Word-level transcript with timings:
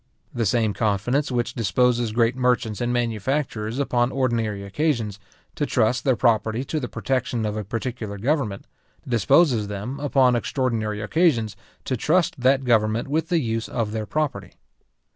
The 0.33 0.47
same 0.47 0.73
confidence 0.73 1.31
which 1.31 1.53
disposes 1.53 2.11
great 2.11 2.35
merchants 2.35 2.81
and 2.81 2.91
manufacturers 2.91 3.77
upon 3.77 4.11
ordinary 4.11 4.63
occasions, 4.63 5.19
to 5.53 5.67
trust 5.67 6.05
their 6.05 6.15
property 6.15 6.63
to 6.63 6.79
the 6.79 6.87
protection 6.87 7.45
of 7.45 7.55
a 7.55 7.63
particular 7.63 8.17
government, 8.17 8.65
disposes 9.07 9.67
them, 9.67 9.99
upon 9.99 10.35
extraordinary 10.35 11.01
occasions, 11.01 11.55
to 11.85 11.95
trust 11.95 12.39
that 12.39 12.63
government 12.63 13.09
with 13.09 13.29
the 13.29 13.41
use 13.41 13.69
of 13.69 13.91
their 13.91 14.07
property. 14.07 14.53